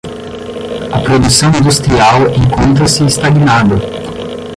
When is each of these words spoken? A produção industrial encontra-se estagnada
A 0.91 0.99
produção 0.99 1.51
industrial 1.55 2.27
encontra-se 2.33 3.05
estagnada 3.05 3.75